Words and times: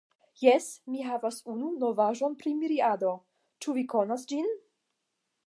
Jes, 0.43 0.69
mi 0.93 1.03
havas 1.07 1.37
unu 1.55 1.69
novaĵon 1.83 2.39
pri 2.41 2.55
Miriado. 2.63 3.13
Ĉu 3.63 3.77
vi 3.79 3.87
konas 3.95 4.27
ĝin? 4.35 4.53